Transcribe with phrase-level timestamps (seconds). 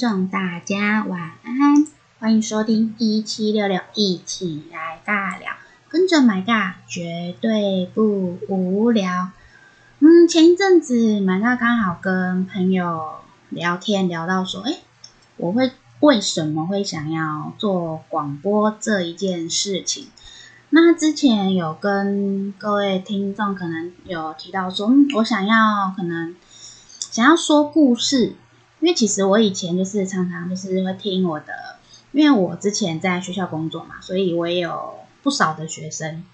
[0.00, 1.86] 众，大家晚安，
[2.18, 5.52] 欢迎收听一七六六，一起来尬聊，
[5.90, 9.28] 跟着买尬绝对不无聊。
[9.98, 13.10] 嗯，前一阵子买尬刚好跟朋友
[13.50, 14.78] 聊天，聊到说，哎，
[15.36, 15.70] 我会
[16.00, 20.06] 为什么会想要做广播这一件事情？
[20.70, 26.34] 那之前有跟各位听众可能有提到说，嗯，我想要可能
[26.98, 28.36] 想要说故事。
[28.80, 31.76] 因为其实我以前就是常常就是会听我的，
[32.12, 36.24] 因为我之前在学校工作嘛，所以我也有不少的学生。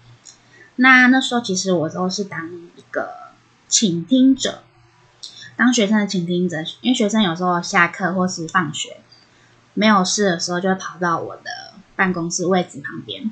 [0.77, 3.09] 那那时候其实我都是当一个
[3.67, 4.63] 倾听者，
[5.55, 6.61] 当学生的倾听者。
[6.81, 8.97] 因为学生有时候下课或是放学
[9.73, 13.29] 没有事的时候，就会跑到我的办公室位置旁边。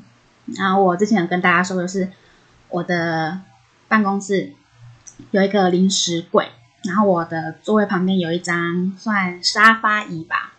[0.58, 2.12] 然后我之前有跟大家说的是，
[2.70, 3.40] 我的
[3.88, 4.54] 办公室
[5.32, 6.50] 有一个零食柜。
[6.86, 10.54] 然后我的座位旁边有一张算沙发椅吧，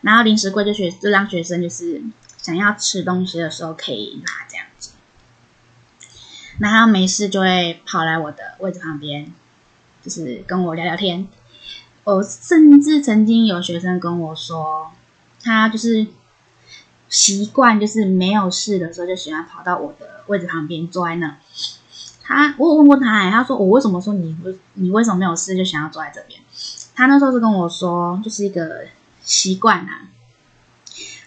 [0.00, 2.02] 然后零食柜就学就让学生就是
[2.38, 4.92] 想要吃东西的时候可以拿这样子，
[6.58, 9.32] 然后没事就会跑来我的位置旁边，
[10.02, 11.28] 就是跟我聊聊天。
[12.04, 14.92] 我甚至曾经有学生跟我说，
[15.42, 16.06] 他就是
[17.08, 21.36] 习惯就是没有事的时候就喜欢跑到我的位置旁边坐在那。
[22.28, 26.40] 他，我有问过他，他说我为什么说你为你为什么没有事就想要坐在这边？
[26.92, 28.86] 他那时候是跟我说，就是一个
[29.22, 30.08] 习惯啊，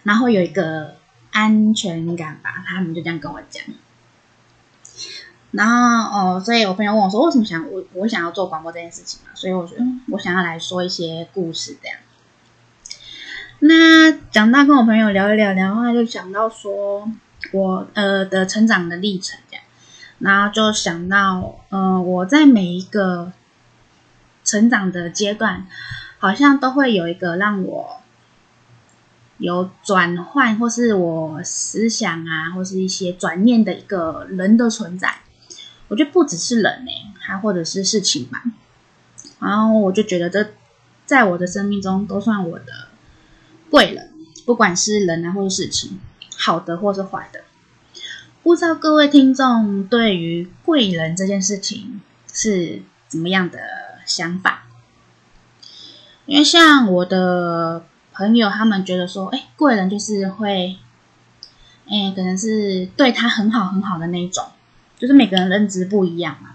[0.03, 0.95] 然后有一个
[1.31, 3.63] 安全感吧，他们就这样跟我讲。
[5.51, 9.31] 然后哦，所以我朋友问我说，为什么想我我想要做广播这件事情嘛？
[9.33, 11.97] 所以我说，嗯，我想要来说一些故事这样。
[13.59, 17.09] 那讲到跟我朋友聊一聊，然后他就讲到说
[17.53, 19.39] 我呃的成长的历程。
[20.19, 23.31] 然后就想到，嗯、呃，我在每一个
[24.43, 25.65] 成长的阶段，
[26.17, 28.01] 好像都会有一个让我
[29.37, 35.19] 有转换，或是我思想啊，或是一些转念的一个人的存在。
[35.87, 38.43] 我觉得不只是人呢，还或者是事情吧。
[39.39, 40.51] 然后我就觉得这
[41.05, 42.89] 在我的生命中都算我的
[43.69, 44.11] 贵人，
[44.45, 45.97] 不管是人啊，或是事情，
[46.37, 47.39] 好的或是坏的。
[48.41, 52.01] 不知道各位听众对于贵人这件事情
[52.33, 53.59] 是怎么样的
[54.05, 54.63] 想法？
[56.25, 60.77] 因为像我的朋友，他们觉得说，哎，贵人就是会，
[61.87, 64.45] 哎，可能是对他很好很好的那一种，
[64.97, 66.51] 就是每个人认知不一样嘛。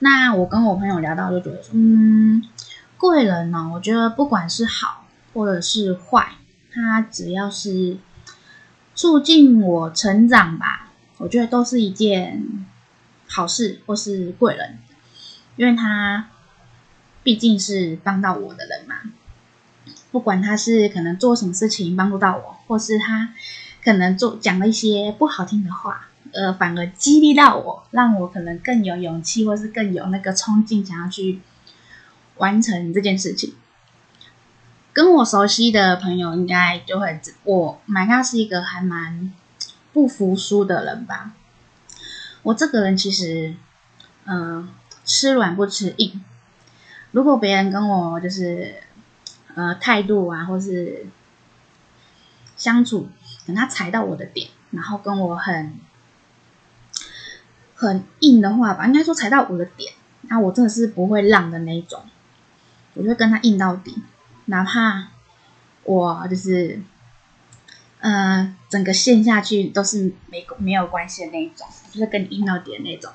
[0.00, 2.42] 那我跟我朋友聊到，就觉得说，嗯，
[2.98, 6.32] 贵人呢，我觉得不管是好或者是坏，
[6.72, 7.96] 他只要是
[8.94, 10.90] 促进我成长吧。
[11.24, 12.66] 我觉得都是一件
[13.26, 14.78] 好事，或是贵人，
[15.56, 16.28] 因为他
[17.22, 18.96] 毕竟是帮到我的人嘛。
[20.12, 23.32] 不管他是可能做什么事情帮助到我，或是他
[23.82, 31.40] 可能做讲了一些不好听的话，呃，反而激励到我，让我可能更有勇气，或是更有那个冲劲，想要去
[32.36, 33.54] 完成这件事情。
[34.92, 39.32] 跟我熟悉的朋友应该就会知，我 My God 是一个还蛮。
[39.94, 41.30] 不服输的人吧，
[42.42, 43.54] 我这个人其实，
[44.24, 44.68] 嗯、
[45.04, 46.20] 吃软不吃硬。
[47.12, 48.74] 如果别人跟我就是，
[49.54, 51.06] 呃，态度啊，或是
[52.56, 53.08] 相处，
[53.46, 55.78] 等他踩到我的点，然后跟我很
[57.76, 62.02] 很硬的话吧，应该说踩到我的点，那我真的是不会让的那种，
[62.94, 64.02] 我就跟他硬到底，
[64.46, 65.06] 哪怕
[65.84, 66.80] 我就是。
[68.04, 73.10] 呃，整个陷下去都是没没有关系的那一种，就是跟你硬到底的那种。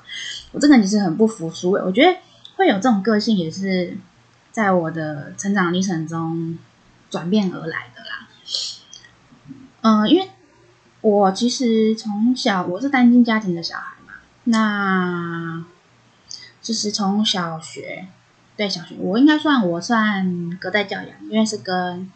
[0.50, 2.18] 我这个人其实很不服输，我觉得
[2.56, 3.96] 会有这种个性，也是
[4.50, 6.58] 在我的成长历程中
[7.08, 8.28] 转变而来的啦。
[9.82, 10.28] 嗯、因为
[11.02, 15.64] 我其实从小我是单亲家庭的小孩嘛，那
[16.60, 18.08] 就是从小学
[18.56, 22.10] 对小学，我应该算我算隔代教养，因为是跟。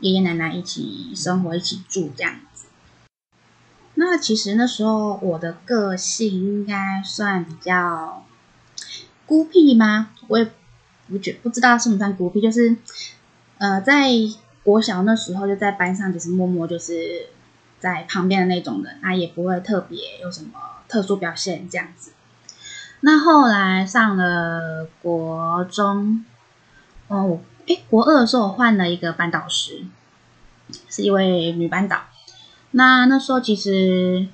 [0.00, 2.66] 爷爷奶奶一起生活，一起住这样子。
[3.94, 8.24] 那其实那时候我的个性应该算比较
[9.24, 10.10] 孤僻吗？
[10.26, 10.50] 我也
[11.08, 12.76] 不觉不知道算不算孤僻，就是
[13.58, 14.10] 呃，在
[14.64, 17.28] 国小那时候就在班上就是默默就是
[17.78, 20.50] 在旁边的那种人，他也不会特别有什么
[20.88, 22.12] 特殊表现这样子。
[23.00, 26.24] 那后来上了国中，
[27.08, 27.40] 哦。
[27.66, 29.84] 哎，国二的时候我换了一个班导师，
[30.88, 32.04] 是一位女班导。
[32.72, 34.26] 那那时候其实，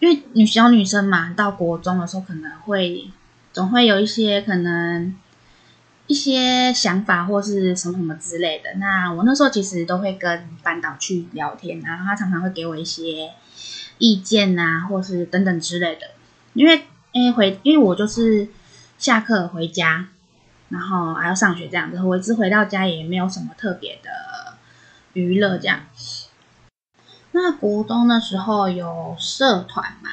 [0.00, 3.10] 因为女小女生嘛，到国中的时候可能会
[3.52, 5.14] 总会有一些可能
[6.06, 8.74] 一些想法或是什么什么之类的。
[8.78, 13.30] 那我那时候其实都会跟班导去聊天，然后他常常会给我一些
[13.98, 16.10] 意见啊，或是等等之类的。
[16.52, 16.82] 因为
[17.12, 18.48] 因为回因为我就是
[18.98, 20.08] 下课回家，
[20.68, 24.56] 然后还要上学这样子，我一直回到家也没有什么特别的
[25.12, 25.80] 娱乐这样。
[27.32, 30.10] 那国中的时候有社团嘛？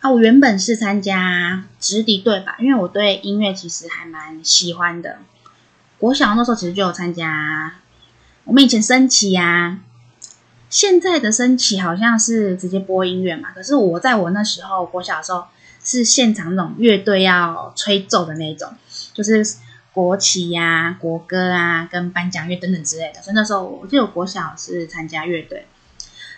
[0.00, 5.18] 啊，我原本是参加直笛队吧，因为我对音乐其实还蛮喜欢的。
[5.98, 7.76] 国小那时候其实就有参加，
[8.44, 9.78] 我们以前升旗呀，
[10.68, 15.46] 现在的升旗好像是直接播音乐嘛，可是我在我那时候国小的时候
[15.82, 18.74] 是现场那种乐队要吹奏的那种，
[19.14, 19.42] 就是
[19.94, 23.22] 国旗呀、国歌啊、跟颁奖乐等等之类的。
[23.22, 25.66] 所以那时候我记得我国小是参加乐队。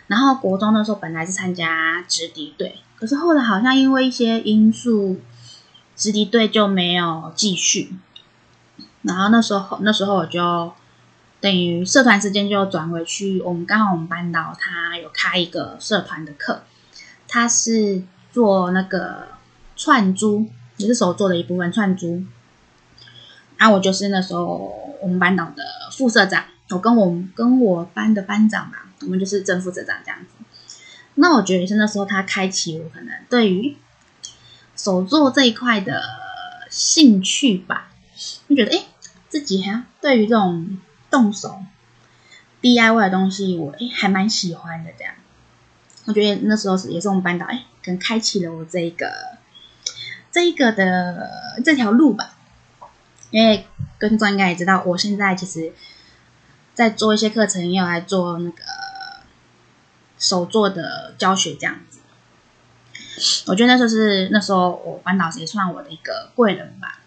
[0.06, 5.20] 然后国中的时候本来是参加直笛队，可是后来好像因为一些因素，
[5.96, 7.96] 直笛队就没有继续。
[9.02, 10.72] 然后那时候那时候我就
[11.40, 16.62] 等于社团时间就转回去，我们刚好我们班导他有开一个社团的课，
[17.26, 19.26] 他是做那个
[19.74, 20.46] 串珠，
[20.76, 22.22] 也是手做的一部分串珠。
[23.58, 28.76] 啊我就是那时候我们班导的副社长，我跟我跟我班的班长嘛。
[29.02, 30.28] 我们就是正副社长这样子，
[31.16, 33.76] 那我觉得是那时候他开启我可能对于
[34.74, 36.02] 手作这一块的
[36.70, 37.90] 兴趣吧，
[38.48, 38.84] 就觉得哎，
[39.28, 40.78] 自己还对于这种
[41.10, 41.62] 动手
[42.62, 45.12] DIY 的东西我，还蛮喜欢的这样。
[46.06, 49.12] 我觉得那时候是也是我们班导哎，可能开启了我这一个
[50.32, 52.35] 这一个的这条路吧。
[53.30, 53.66] 因为
[53.98, 55.72] 观众应该也知道，我现在其实
[56.74, 58.62] 在做一些课程，也有来做那个。
[60.18, 61.98] 手作的教学这样子，
[63.48, 67.00] 我觉得那时候是那时候我班导师也算我的一个贵人吧。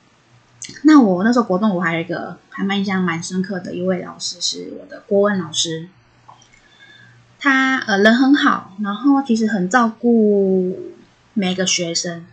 [0.83, 5.89] 那我那时候国中我还有一个还蛮印象蛮深刻的一位老师是我的郭文老师，
[7.39, 10.93] 他呃人很好，然后其实很照顾
[11.33, 12.27] 每个学生。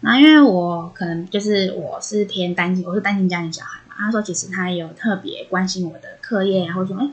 [0.00, 7.10] 那因为我可能就是我是偏单亲，我是单亲家庭小孩嘛，他说其实他也有特别关心我的课业，或者说哎。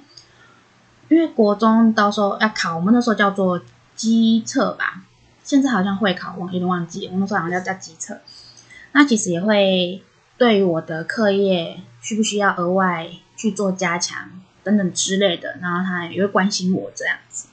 [1.10, 3.62] 因为国中到时候要考，我们那时候叫做
[3.94, 5.04] 基测吧，
[5.44, 8.20] 现在好像会考，我有点忘记，我们那时候好像叫叫基测。
[8.94, 10.02] 那其实也会
[10.40, 14.32] 对于我的课业需不需要额外去做加强
[14.64, 17.48] 等等之类的，然后他也会关心我这样子。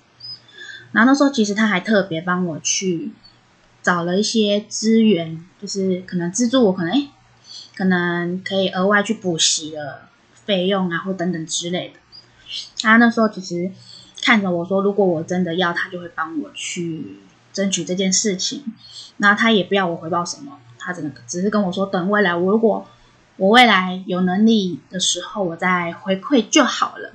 [0.92, 3.12] 然后那时候其实他还特别帮我去
[3.82, 7.08] 找了一些资源，就是可能资助我，可能诶
[7.74, 11.94] 可能可以额外去补习的费用啊，或等等之类的。
[12.82, 13.70] 他那时候其实
[14.22, 17.20] 看着我说，如果我真的要，他就会帮我去
[17.52, 18.64] 争取这件事情。
[19.18, 22.86] 然后他也不要我回报什么，他只能只是跟我说，等未来我如果
[23.36, 27.12] 我未来有能力的时候，我再回馈就好了。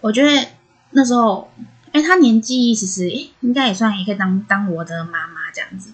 [0.00, 0.48] 我觉得
[0.90, 1.50] 那时候，
[2.02, 3.10] 他年纪其实
[3.40, 5.92] 应该也算也可以当当我的妈妈这样子。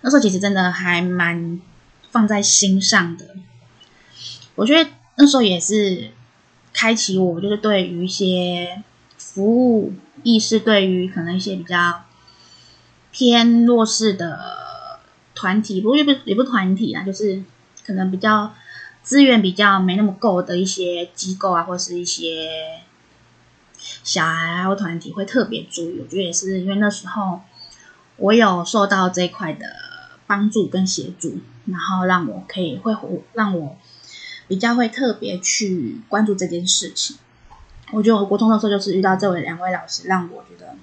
[0.00, 1.60] 那时候其实真的还蛮
[2.10, 3.36] 放在心上的。
[4.54, 6.10] 我觉得那时候也是。
[6.74, 8.82] 开启我就是对于一些
[9.18, 12.04] 服务意识，对于可能一些比较
[13.10, 14.98] 偏弱势的
[15.34, 17.42] 团体，不也不也不团体啊，就是
[17.84, 18.54] 可能比较
[19.02, 22.80] 资源比较没那么够的一些机构啊，或是一些
[24.04, 26.00] 小孩啊或团体会特别注意。
[26.00, 27.40] 我觉得也是因为那时候
[28.16, 29.66] 我有受到这一块的
[30.26, 32.96] 帮助跟协助，然后让我可以会
[33.32, 33.76] 让我。
[34.48, 37.16] 比较会特别去关注这件事情。
[37.90, 40.74] 我觉得我国中的时候就是遇到这位两位老师，让我觉得，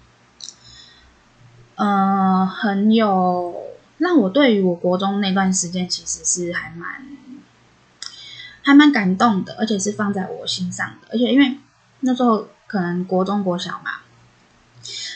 [1.75, 3.53] 呃，很有
[4.00, 7.06] 让我对于我国中那段时间其实是还蛮
[8.63, 11.10] 还蛮感动的，而且是放在我心上的。
[11.12, 11.60] 而且因为
[12.00, 14.01] 那时候可能国中国小嘛，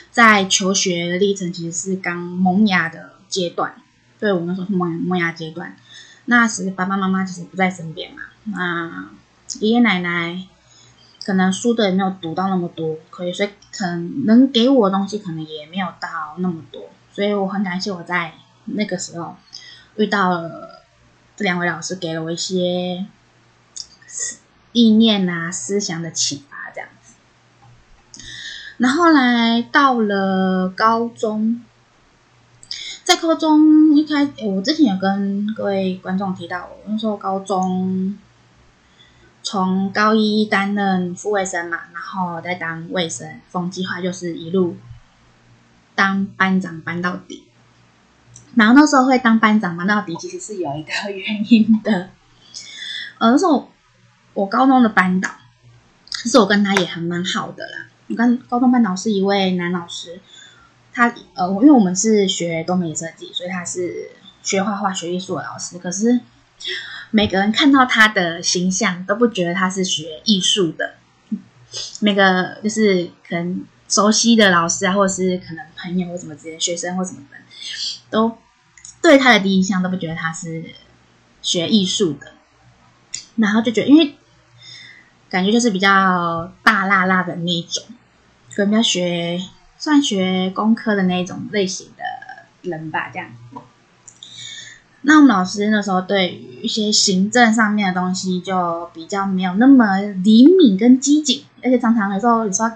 [0.09, 3.75] 在求学的历程其实是刚萌芽的阶段，
[4.19, 5.77] 对我那时候是萌萌芽阶段。
[6.25, 8.23] 那时爸爸妈妈其实不在身边嘛。
[8.45, 9.11] 那
[9.59, 10.47] 爷爷奶奶
[11.23, 18.33] 可能书的也没有读到那么多，可以，所以可能能给我的东西可能也没有到那么多，所以我很感谢我在
[18.65, 19.37] 那个时候
[19.97, 20.81] 遇到了
[21.37, 23.05] 这两位老师，给了我一些
[24.71, 26.43] 意念啊、思想的启。
[28.77, 31.61] 然后来到了高中，
[33.03, 38.17] 在高中一开，我之前有跟各位观众提到，我那时候高中。
[39.45, 44.77] 从高一担任副卫生嘛，然后再当卫生，风计划就是一路
[45.95, 47.43] 当班长班到底。
[48.55, 52.09] 然后那时候会当班长嘛，到底其实是有一个原因的。
[53.19, 53.69] 呃，那时候
[54.33, 55.29] 我高中的班导，
[56.09, 57.87] 其实我跟他也还蛮好的啦。
[58.13, 60.21] 我跟高中班导是一位男老师，
[60.93, 64.11] 他呃，因为我们是学多媒体设计，所以他是
[64.43, 65.79] 学画画、学艺术的老师。
[65.79, 66.19] 可是
[67.09, 70.93] 每个人看到他的形象，都不觉得他是学艺术的。
[72.01, 77.37] 每个就是可能熟悉的老师啊，或者是可能朋友或什么之类学生或什么的，
[78.11, 78.37] 都
[79.01, 80.63] 对他的第一印象都不觉得他是
[81.41, 82.33] 学艺术的。
[83.37, 84.15] 然后就觉得，因为
[85.31, 87.83] 感觉就是比较大辣辣的那种，
[88.55, 89.39] 可能比较学
[89.77, 93.29] 算学工科的那一种类型的人吧，这样。
[95.01, 102.69] 那我们老师那时候对于一些行政上面的东西就比较没有那么灵敏跟机警，而且常常有时候有时候，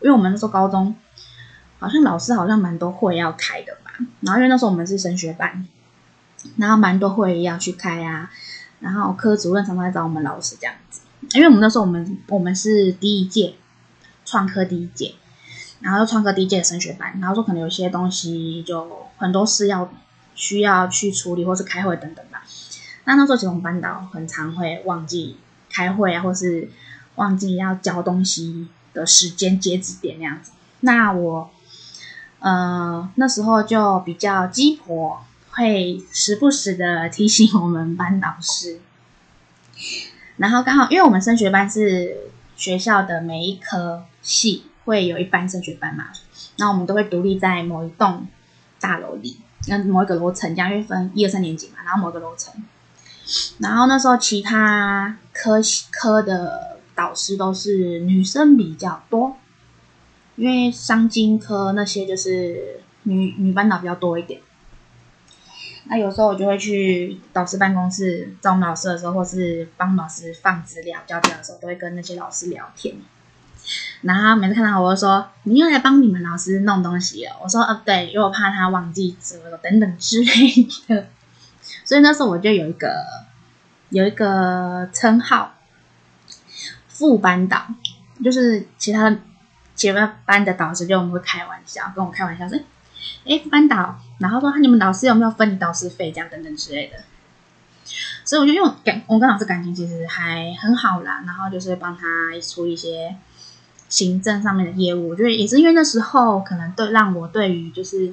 [0.00, 0.94] 因为我们那时候高中
[1.78, 5.66] 好像老师好像蛮多会要开的吧，然后因为那时候我们是升学班，
[6.56, 8.30] 然后蛮多会要去开啊。
[8.80, 11.00] 然后科主任常常来找我们老师这样子，
[11.32, 13.54] 因为我们那时候我们我们是第一届
[14.24, 15.14] 创科第一届，
[15.80, 19.92] 然后又创科第一届的升学班，然后说可能有些东西就很多事要
[20.34, 22.42] 需要去处理或是开会等等吧。
[23.04, 25.36] 那那时候其实我们班导很常会忘记
[25.70, 26.70] 开会啊，或是
[27.16, 30.52] 忘记要交东西的时间截止点那样子。
[30.80, 31.50] 那我
[32.38, 35.24] 呃那时候就比较鸡婆。
[35.56, 38.80] 会时不时的提醒我们班导师，
[40.36, 46.06] 然后刚好因为我们升学班是学校的每一科系会有一班升学班嘛，
[46.56, 48.26] 然后我们都会独立在某一栋
[48.80, 49.36] 大楼里，
[49.68, 52.52] 跟某一个楼层这样，因为分一二三年级嘛，然后某个楼层，
[53.58, 55.60] 然后那时候其他科
[55.92, 59.36] 科的导师都是女生比较多，
[60.36, 64.40] 因为商经科那些就是女女班导比较多一点。
[65.86, 72.96] 那有时候我就会去导师办公室找我们老师的时候，或是帮老师放资料、交资料的时候，都会跟那些老师聊天。
[74.02, 81.06] 然后每次看到我，就说：“你又来帮你们老师弄东西了。”我说：“呃，对，因为我怕他忘记什么等等之类的。”
[81.84, 83.04] 所以那时候我就有一个
[83.90, 85.54] 有一个称号，
[86.88, 87.66] 副班导，
[88.22, 89.16] 就是其他
[89.74, 92.58] 其他班的导师就我们会开玩笑，跟我开玩笑说。
[93.26, 96.98] 哎，副班导，然后说你们老师有没有分你导师费，这样等等之类的。
[98.24, 101.22] 所以我就用感，我跟老师感情其实还很好啦。
[101.26, 102.04] 然后就是帮他
[102.40, 103.14] 出一些
[103.94, 105.10] 行政上面的业务。
[105.10, 108.12] 我觉得也是因为那时候可能对让我对于就是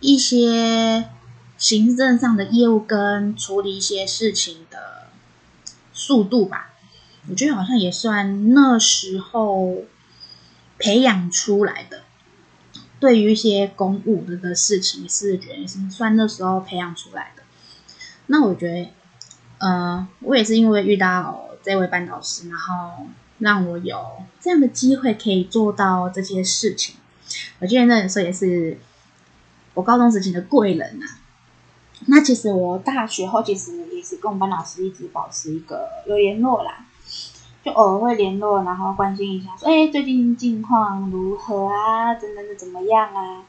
[0.00, 1.08] 一些
[1.56, 5.06] 行政上的业务跟处理一些事情的
[5.92, 6.72] 速度吧，
[7.28, 9.84] 我觉得好像也算那时候
[10.78, 12.02] 培养出来的。
[12.98, 17.42] 对于一些公务的的事情，是觉得是算那时候培养出来的。
[18.26, 18.88] 那我觉得，
[19.58, 23.06] 呃，我也是因为遇到这位班导师，然后
[23.38, 26.96] 让我有这样的机会可以做到这些事情。
[27.60, 28.78] 我觉得那时候也是
[29.74, 31.06] 我高中时期的贵人呐。
[32.06, 36.86] 那其实我大学后其实也是跟我们班老师一直保持一个有联络啦。
[37.64, 42.14] 就偶尔会联络，然后关心一下，说：“哎，最近近况如何啊？
[42.14, 43.42] 真的怎么样啊？”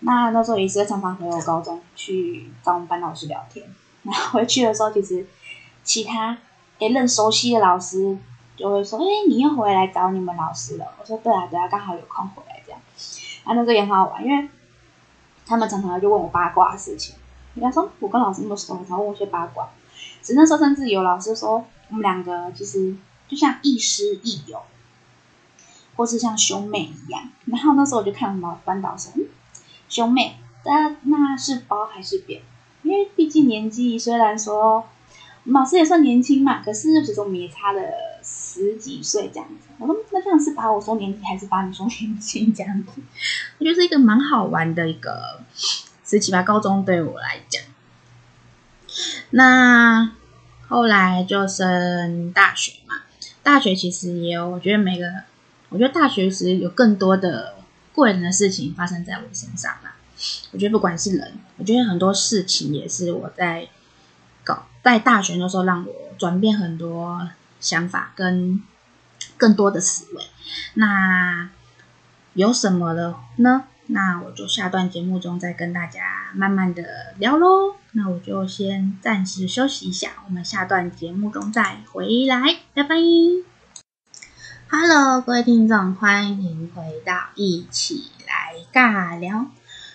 [0.00, 3.64] 那那时候也是常常陪我高中去找我们班老师聊天。
[4.02, 5.24] 然后回去的时候，其实
[5.84, 6.36] 其他
[6.80, 8.18] 也认熟悉的老师
[8.56, 12.80] 就会说：“哎，你又回来找你们老师了。”我说：“对啊，对啊，刚好有空回来这样。”
[13.44, 14.48] 啊，那个也很好玩，因为
[15.46, 17.14] 他们常常就问我八卦的事情。
[17.54, 19.68] 人家说我跟老师那么熟，常问我些八卦。
[20.22, 22.96] 只那时候甚至有老师说，我们两个其实。
[23.28, 24.62] 就像亦师亦友，
[25.96, 27.28] 或是像兄妹一样。
[27.46, 29.26] 然后那时候我就看我们班导说，嗯，
[29.88, 32.42] 兄妹，那那是褒还是贬？
[32.84, 34.84] 因为毕竟年纪虽然说，
[35.46, 37.82] 老师也算年轻嘛，可是其实我们也差了
[38.26, 39.68] 十几岁这样子。
[39.78, 43.00] 我说那这样是把我说年纪，还是把你说年轻这样子？
[43.58, 45.40] 我觉得是一个蛮好玩的一个
[46.04, 47.62] 十七八高中对我来讲。
[49.30, 50.10] 那
[50.66, 52.96] 后来就升大学嘛。
[53.42, 55.06] 大学其实也有，我觉得每个，
[55.68, 57.54] 我觉得大学时有更多的
[57.94, 59.94] 贵人的事情发生在我身上啦。
[60.50, 63.68] 我觉得不管是人，我觉得很多事情也是我在
[64.42, 67.28] 搞在大学的时候让我转变很多
[67.66, 68.62] 想法跟
[69.36, 70.22] 更多的思维。
[70.74, 71.50] 那
[72.34, 73.64] 有什么了呢？
[73.88, 77.76] 那我就下段节目中再跟大家慢慢的聊喽。
[77.92, 82.96] 那我就先暂时休息一下，我们下段节目中再回来，拜拜。
[84.68, 89.46] Hello，各位听众，欢迎回到一起来尬聊。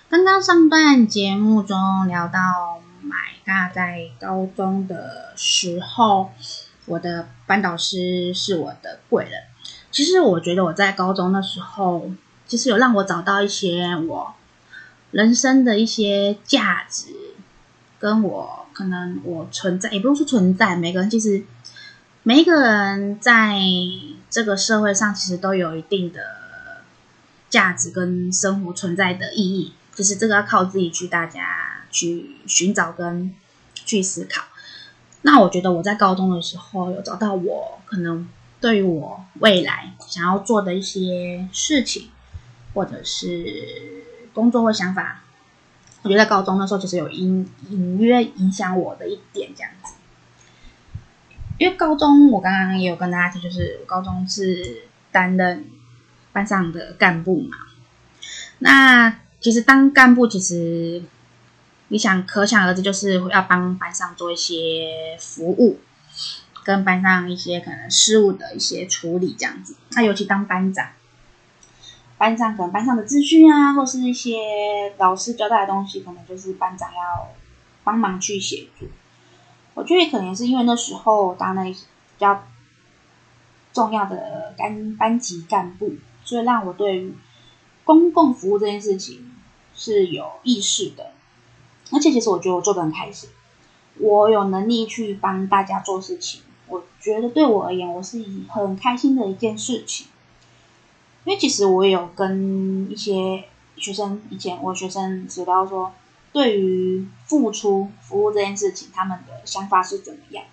[0.09, 6.31] 刚刚上段节目中聊到，My God，在高中的时候，
[6.85, 9.43] 我的班导师是我的贵人。
[9.91, 12.11] 其实我觉得我在高中的时候，
[12.47, 14.33] 其实有让我找到一些我
[15.11, 17.07] 人生的一些价值，
[17.99, 21.43] 跟我可能我存在，也不用说存在，每个人其实
[22.23, 23.59] 每一个人在
[24.29, 26.21] 这个社会上，其实都有一定的
[27.49, 29.73] 价值跟生活存在的意义。
[29.93, 33.35] 就是这个要靠自己去，大家去寻找跟
[33.73, 34.45] 去思考。
[35.23, 38.27] 那我觉得我在高中的时候有找到我可能
[38.59, 42.09] 对于我未来想要做的一些事情，
[42.73, 45.21] 或者是工作或想法。
[46.01, 49.93] 我觉得在高中的时候其实有隐隐约影响我的一点这样子。
[51.57, 55.65] 因为高中我刚刚也有跟大家提，就是高中是担任
[56.31, 57.57] 班上的干部嘛，
[58.59, 59.17] 那。
[59.43, 61.01] 其实当干部，其实
[61.91, 65.77] 你想可想而知，就是要帮班上做一些服务，
[66.63, 69.75] 跟班上一些可能事务的一些处理这样子。
[69.91, 70.87] 那尤其当班长，
[72.17, 77.27] 班上可能班上的资讯啊，或是一些老师交代的东西，可能就是班长要
[77.83, 78.87] 帮忙去协助。
[79.73, 81.75] 我觉得可能是因为那时候当那比
[82.17, 82.47] 较
[83.73, 87.13] 重要的班班级干部，所以让我对于
[87.83, 89.27] 公共服务这件事情。
[89.73, 91.11] 是有意识的，
[91.91, 93.29] 而且其实我觉得我做得很开心，
[93.99, 100.07] 我有能力去帮大家做事情，我觉得对我而言，我是很开心的一件事情。
[101.25, 103.43] 因为其实我有跟一些
[103.77, 105.91] 学生，以前我学生知道说，
[106.33, 110.43] 对于付出服务这件事情，他们的想法是怎么样？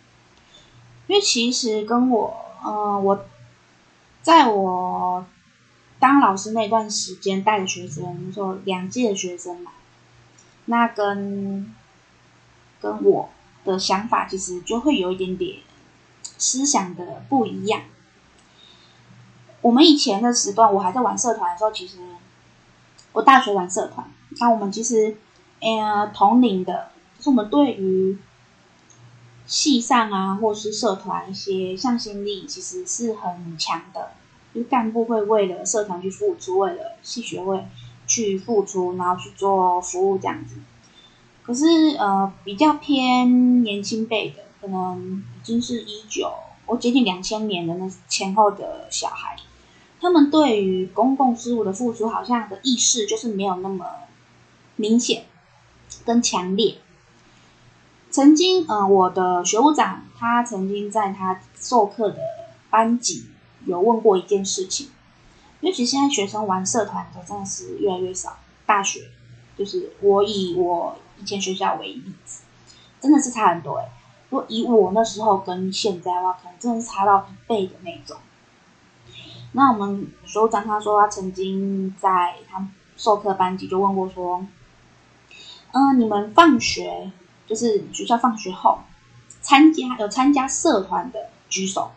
[1.06, 3.24] 因为其实跟我，呃，我
[4.22, 5.24] 在我。
[6.00, 9.72] 当老师那段时间带的学生，说两届的学生嘛，
[10.70, 11.74] 那跟
[12.80, 13.30] 跟我
[13.64, 15.58] 的想法其实就会有一点点
[16.22, 17.82] 思想的不一样。
[19.62, 21.98] 我们以前的时段，我还在玩社团的时候，其实
[23.12, 24.06] 我大学玩社团，
[24.38, 25.16] 那我们其实
[25.60, 28.18] 呃同龄的，就是我们对于
[29.46, 34.12] 系上啊，或是社团一些向心力，其实是很强的。
[34.54, 37.66] 就干部会为了社团去付出，为了系学会
[38.08, 40.56] 去付出，然后去做服务这样子。
[41.44, 41.64] 可是
[41.98, 46.32] 呃，比较偏年轻辈的，可能已经是一九，
[46.66, 49.36] 我接近两千年的那前后的小孩，
[50.00, 53.86] 他们对于公共事务的付出，好像的意识就是没有那么
[54.74, 55.26] 明显
[56.04, 56.78] 跟强烈。
[58.10, 62.18] 曾经，呃，我的学务长他曾经在他授课的
[62.70, 63.26] 班级。
[63.66, 64.88] 有问过一件事情，
[65.60, 68.38] 因为其现在学生玩社团的真的是越来越少。
[68.66, 69.10] 大学
[69.56, 72.42] 就是我以我以前学校为例子，
[73.00, 73.88] 真的是差很多诶。
[74.30, 78.18] 如果以我那时候跟现在的话，可能真的是差到一倍的那种。
[79.52, 84.46] 那我们学长他说，他曾经在他授课班级就问过说，
[85.72, 87.10] 嗯、你们放学
[87.46, 88.80] 就是学校放学后
[89.40, 91.92] 参加有参加社团的举手。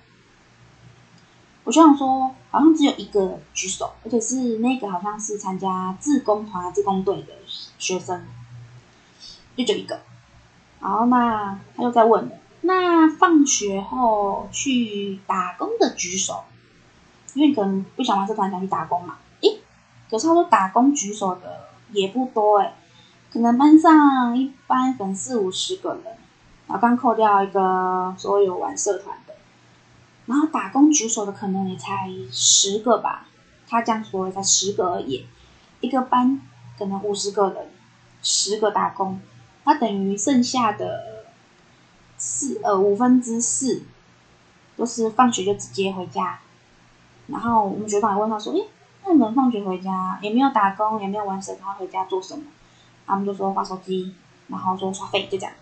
[1.65, 7.33] 我就想说，好像只有一个举手，而且是那个好像是参加自工团、自工队的
[7.79, 8.25] 学生，
[9.55, 10.01] 就只有一个。
[10.81, 12.29] 然后那他又在问，
[12.61, 16.43] 那放学后去打工的举手，
[17.33, 19.15] 因为可能不想玩社团，想去打工嘛。
[19.39, 19.61] 诶，
[20.09, 22.73] 可是他说打工举手的也不多诶，
[23.31, 26.03] 可能班上一般可能四五十个人，
[26.67, 29.30] 然后刚扣掉一个所有玩社团的。
[30.31, 33.27] 然后打工举手的可能也才十个吧，
[33.67, 35.25] 他这样说才十个而已，
[35.81, 36.39] 一个班
[36.79, 37.69] 可能五十个人，
[38.23, 39.19] 十个打工，
[39.65, 41.25] 那等于剩下的
[42.17, 43.81] 四呃五分之四
[44.77, 46.39] 都是放学就直接回家。
[47.27, 48.69] 然后我们学长也问他说：“诶，
[49.03, 52.45] 那你们放学回家也没有打工，也没有玩社团，回家做什么？”
[53.05, 54.15] 他们就说滑手机，
[54.47, 55.53] 然后说刷费，就这样。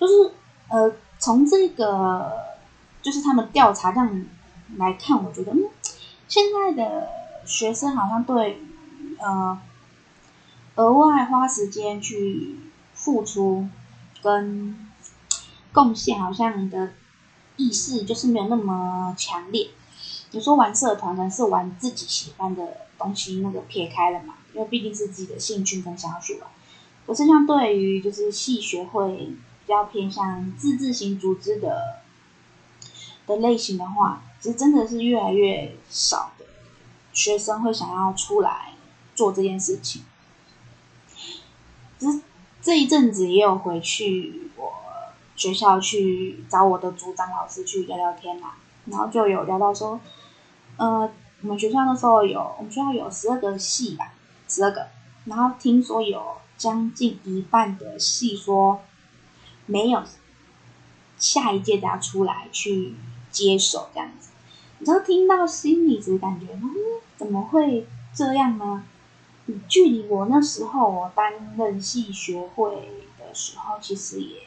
[0.00, 0.32] 就是
[0.68, 2.55] 呃从这个。
[3.06, 4.24] 就是他们调查这样
[4.78, 5.70] 来看，我觉得，嗯，
[6.26, 7.06] 现在的
[7.44, 8.60] 学生好像对，
[9.18, 9.56] 呃，
[10.74, 12.56] 额外花时间去
[12.94, 13.68] 付出
[14.24, 14.76] 跟
[15.72, 16.94] 贡献，好像的
[17.56, 19.68] 意识就是没有那么强烈。
[20.32, 26.50] 你说玩社团呢，是玩自己喜欢的东西，那个撇开了嘛，因为毕竟是自己的兴趣跟想要去玩。
[27.06, 29.16] 可是相对于就是系学会
[29.64, 32.00] 比较偏向自治型组织的。
[33.26, 36.44] 的类型的话，其实真的是越来越少的
[37.12, 38.74] 学生会想要出来
[39.14, 40.02] 做这件事情。
[41.98, 42.20] 其实
[42.62, 44.72] 这一阵子也有回去我
[45.34, 48.54] 学校去找我的组长老师去聊聊天啦，
[48.86, 49.98] 然后就有聊到说，
[50.76, 51.10] 呃，
[51.40, 54.12] 我们学校那时候有我们学校有十二个系吧，
[54.48, 54.88] 十二个，
[55.24, 58.82] 然后听说有将近一半的系说
[59.66, 60.02] 没有
[61.18, 62.94] 下一届要出来去
[63.36, 64.30] 接手这样子，
[64.78, 66.72] 你知道听到心里只感觉，嗯，
[67.18, 68.82] 怎么会这样呢？
[69.68, 74.38] 距离我那时候我担任系学会的时候，其实也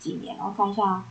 [0.00, 1.04] 几年，我看一下，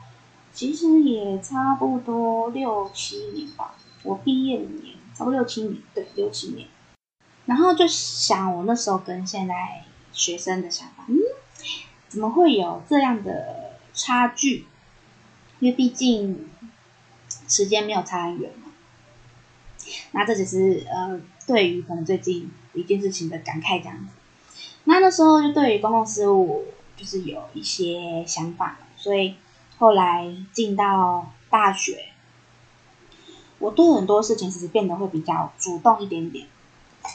[0.53, 3.75] 其实也差不多六七年吧。
[4.03, 6.67] 我毕业五年差不多六七年，对，六七年。
[7.45, 11.15] 然后就想，我那时候跟现在学生的想法，嗯，
[12.09, 14.67] 怎么会有这样的差距？
[15.59, 16.49] 因为毕竟
[17.47, 18.71] 时间没有差很远嘛。
[20.11, 22.51] 那这只是呃，对于可能最近。
[22.75, 24.13] 一件事情的感慨这样子，
[24.83, 26.65] 那那时候就对于公共事务
[26.97, 29.35] 就是有一些想法，所以
[29.77, 32.09] 后来进到大学，
[33.59, 36.47] 我对很多事情其实变得会比较主动一点点，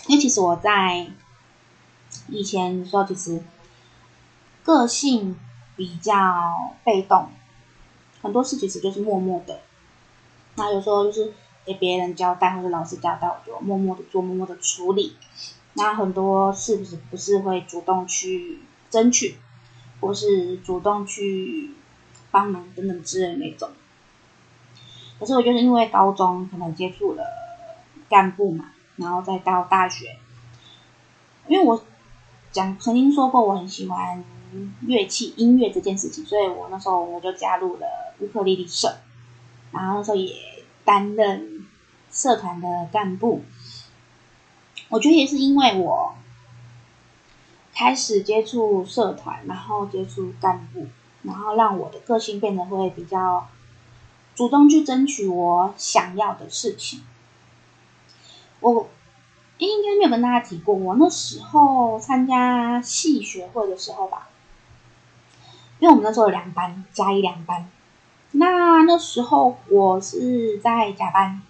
[0.06, 1.06] 因为其实我在
[2.28, 3.42] 以前的时候其实
[4.62, 5.38] 个性
[5.76, 7.28] 比较被动，
[8.22, 9.60] 很多事其实就是默默的，
[10.56, 11.32] 那有时候就是。
[11.66, 15.14] 给别人交代或者老师交代，我就默默的做，默默的处理。
[15.74, 19.36] 那很多是不是不是会主动去争取，
[20.00, 21.74] 或是主动去
[22.30, 23.68] 帮忙等等之类的那种。
[25.20, 27.22] 可是我就是因为高中可能接触了
[28.08, 30.16] 干部嘛，然后再到大学，
[31.46, 31.84] 因为我
[32.50, 34.24] 讲曾经说过我很喜欢
[34.80, 37.86] 乐器音乐这件事情，所以我那时候我就加入了
[38.20, 38.96] 乌克丽丽社，
[39.72, 40.34] 然后那时候也
[40.84, 41.58] 担任。
[42.12, 43.44] 社团的干部，
[44.88, 46.16] 我觉得也是因为我
[47.72, 50.88] 开始接触社团，然后接触干部，
[51.22, 53.46] 然后让我的个性变得会比较
[54.34, 57.04] 主动去争取我想要的事情。
[58.58, 58.88] 我
[59.58, 64.28] 应该没有跟大家提过，我那时候参加系学会的时候吧，
[65.78, 67.70] 因为我们那时候有两班，加一两班，
[68.32, 71.42] 那那时候我是在甲班。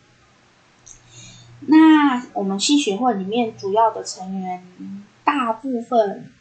[1.60, 6.32] 那我们系学会里面主要的成员，大部分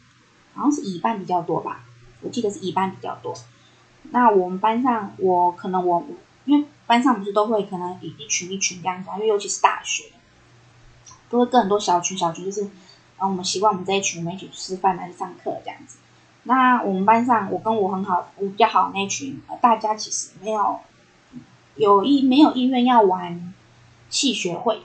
[0.54, 1.84] 好像是乙班比较多吧，
[2.22, 3.34] 我记得是乙班比较多。
[4.12, 6.04] 那我们班上，我可能我
[6.46, 10.04] 因为班上不是都会可能一一群一群这样子，因为尤其是大学，
[11.28, 12.64] 都会跟很多小群小群，就是
[13.18, 15.98] 啊，我们习惯我们这一群，我们一起吃饭还是上课这样子。
[16.44, 20.80] 那我们班上，我跟我很好，我比较好那群，大家其实没有
[21.76, 23.52] 有意没有意愿要玩
[24.08, 24.82] 系学会。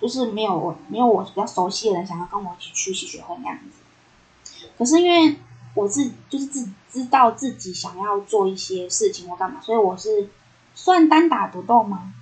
[0.00, 5.34] 就是没有我没有我比较熟悉的人想要跟我一起去戏学会那样子，可是因为
[5.74, 10.28] 我自就是自知道自己想要做一些事情或干嘛，所以我是
[10.72, 12.14] 算单打独斗吗？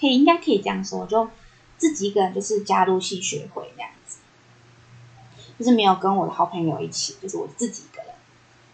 [0.00, 1.30] 可以应该可以这样说，就
[1.78, 3.92] 自己一个人就是加入系学会那样，
[5.58, 8.14] 就是没有跟我的好朋友一起，就是我自己一个人，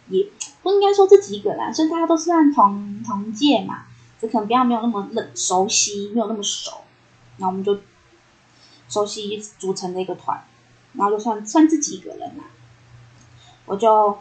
[0.09, 0.27] 也
[0.62, 3.85] 不应该说自己一个人，所以大家都是算同同届嘛，
[4.21, 6.83] 就可能比较没有那么冷熟悉，没有那么熟，
[7.37, 7.79] 然后我们就。
[8.93, 10.43] 熟悉组成的一个团，
[10.95, 12.45] 然后就算算自己一个人啦。
[13.64, 14.19] 我就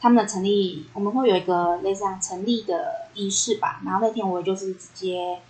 [0.00, 3.80] 他们的成立，我们会有一个类似像成立的仪式吧。
[3.84, 5.40] 然后那天我就是直接，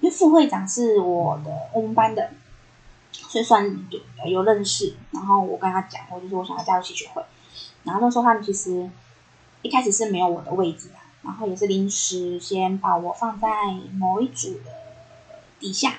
[0.00, 2.30] 因为副会长是我的我们班的，
[3.28, 3.64] 所以算
[4.26, 4.94] 有认识。
[5.10, 7.22] 然后我跟他讲，我就说我想要加入系学会。
[7.84, 8.90] 然后那时候他们其实
[9.62, 13.48] 一开始是没有我的位置的，然后也是临时先把我放在
[13.92, 14.70] 某一组的
[15.60, 15.94] 底下。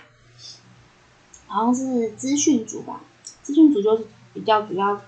[1.48, 3.02] 好像是资讯组吧，
[3.44, 5.00] 资讯组就是比较主要，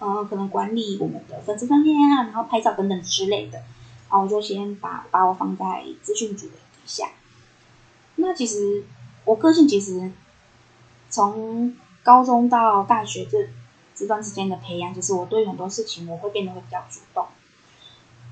[0.00, 3.58] 呃，可能管理我们的粉丝专页啊，然后拍照等等之类的。
[4.10, 7.10] 然后我就先把把我放在资讯组的底下。
[8.16, 8.84] 那其实
[9.24, 10.10] 我个性其实
[11.14, 13.48] 从高中到大学这
[13.94, 17.26] 这段时间的培养，就是我对很多事情我会变得会比较主动。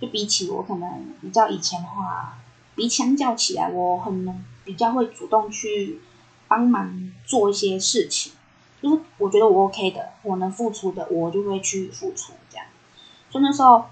[0.01, 2.39] 就比起我可能比较以前的话，
[2.75, 6.01] 比相较起来，我很比较会主动去。
[6.49, 8.31] 帮忙做一些事情，
[8.83, 12.67] 就是我觉得我 OK 的，我能付出的，我就会去付出这样。
[13.31, 13.87] 所以那时候，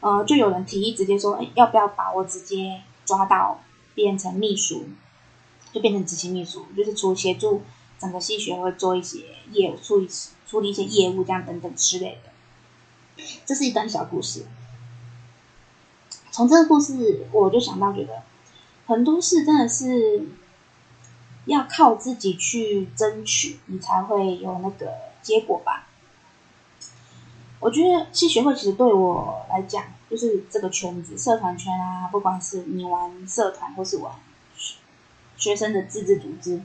[0.00, 3.60] 呃，就有人提议直接说，哎，要不要把我直接抓到
[3.94, 4.88] 变成秘书，
[5.72, 7.62] 就变成执行秘书，就是除协助
[7.98, 10.08] 整个系学会做一些业务，处理
[10.46, 13.24] 处理一些业务这样等等之类的。
[13.46, 14.46] 这是一段小故事。
[16.30, 18.22] 从这个故事，我就想到，觉得
[18.86, 20.28] 很多事真的是。
[21.46, 25.88] 要靠自己去争取，你才会有那个结果吧。
[27.58, 34.14] 我觉得系学会其实对我来讲，就是这个圈子，社团圈啊，不管是你玩社团或是玩
[35.38, 36.60] 学生的自治组织，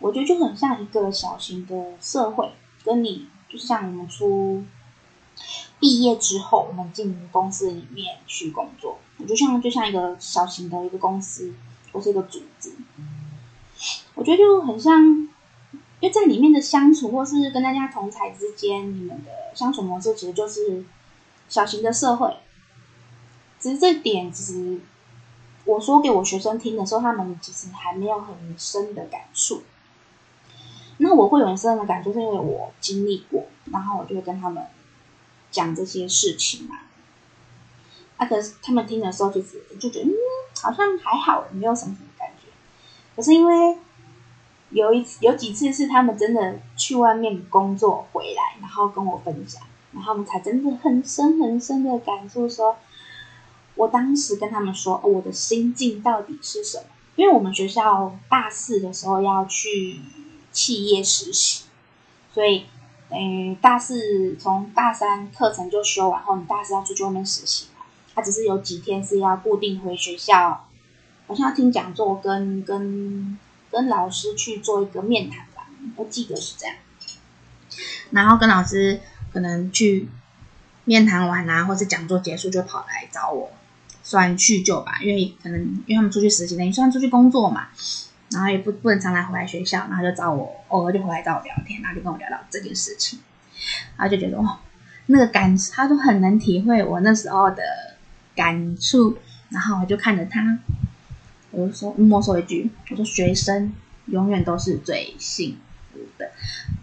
[0.00, 2.50] 我觉得就很像一个小型的社会，
[2.84, 4.64] 跟你就像我们出
[5.78, 11.54] 毕业之后，我们进公司里面去工作，我就像就像一个小型的一个公司
[11.92, 12.72] 或是一个组织，
[14.14, 15.28] 我觉得就很像。
[16.02, 20.82] 因为在里面的相处，或是跟大家同才之间，你们的相处模式其实就是
[21.46, 22.34] 小型的社会。
[23.58, 24.80] 只是这点，其实
[25.74, 29.62] 我说给我学生听的时候，他们其实还没有很深的感触。
[30.98, 34.64] 那我会有很深的感触，是因为我经历过，然后我就会跟他们
[35.50, 36.78] 讲这些事情嘛。
[38.16, 40.12] 啊，可是他们听的时候，其实就觉得嗯，
[40.62, 42.48] 好像还好，没有什么什么感觉。
[43.14, 43.78] 可是因为。
[44.72, 52.76] 有一次，有几次是他们真的去外面工作回来，然后跟我分享，然后他们才真的很深很深的感受说，
[53.80, 56.84] 我当时跟他们说，我的心境到底是什么？
[57.16, 60.00] 因为我们学校大四的时候要去
[60.52, 61.64] 企业实习，
[62.34, 62.66] 所以，
[63.08, 70.66] 嗯，大四从大三课程就修完后，你大四要出去外面实习嘛，他只是有几天是要固定回学校，
[71.26, 73.38] 好像要听讲座跟跟。
[73.72, 76.74] 跟老师去做一个面谈吧，我记得是这样。
[78.10, 79.00] 然后跟老师
[79.32, 80.08] 可能去
[80.82, 83.52] 面谈完啊，或是讲座结束就跑来找我，
[84.10, 84.98] 算叙旧吧。
[85.02, 87.68] 因为可能因为他们出去实习，等于算出去工作嘛，
[88.32, 93.20] 然后也不不能常来回来学校，然后就找我，偶尔就回来找我聊天，然后就跟我聊聊这件事情，
[93.96, 94.58] 然后就觉得哦，
[95.06, 97.62] 那个感，他都很能体会我那时候的
[98.34, 99.16] 感触，
[99.50, 100.58] 然后我就看着他。
[101.52, 103.72] 我就说，默说一句，我说学生
[104.06, 105.58] 永远都是最幸
[105.92, 106.30] 福的。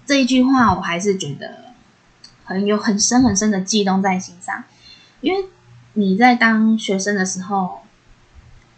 [0.05, 1.73] 这一句话，我还是觉得
[2.43, 4.65] 很有很深很深的悸动在心上。
[5.21, 5.45] 因为
[5.97, 7.79] 你在当学生的时候，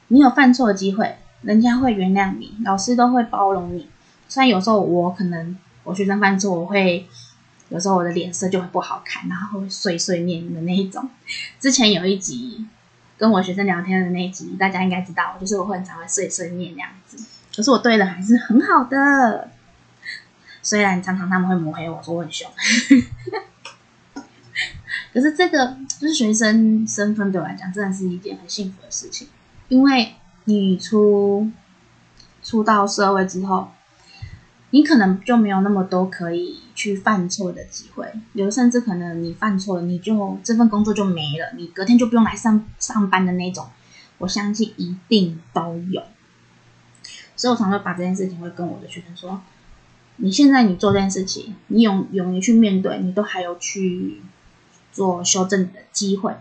[0.08, 3.90] 你有犯错的机会，人家会原谅你，老师都会包容你。
[4.30, 7.08] 虽然有时候我可能我学生犯错，我会
[7.68, 11.10] 有时候我的脸色就会不好看，然后会碎碎念的那一种。
[11.60, 12.66] 之前有一集。
[13.20, 17.18] 跟我学生聊天的那一集，大家应该知道，就是我会很常会碎碎念那样子。
[17.54, 19.52] 可是我对人还是很好的，
[20.62, 22.50] 虽然常常他们会抹黑我说我很凶，
[25.14, 29.28] 可是这个就是学生身份对我来讲，真的是一件很幸福的事情，
[29.68, 30.14] 因为
[30.46, 31.50] 你出
[32.44, 33.70] 出到社会之后。
[34.72, 43.66] 你可能就没有那么多可以去犯错的机会，有甚至可能你犯错了，你就这份工作就没了，你隔天就不用来上上班的那种，
[44.20, 46.04] 我相信一定都有。
[47.36, 49.42] 所以我常常把这件事情会跟我的学生说：
[50.18, 54.22] 你现在你做这件事情，你勇勇于去面对，你都还有去
[55.00, 56.36] 做修正的机会，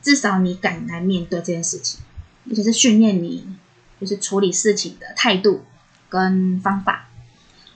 [0.00, 2.00] 至少你敢来面对这件事情，
[2.48, 3.46] 而且是训练你
[4.00, 5.66] 就是处理事情的态度。
[6.08, 7.08] 跟方法，